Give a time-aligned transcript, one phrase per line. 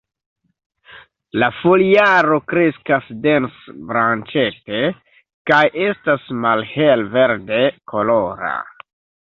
[1.43, 4.81] La foliaro kreskas dens-branĉete,
[5.53, 7.65] kaj estas malhel-verde
[7.97, 8.55] kolora.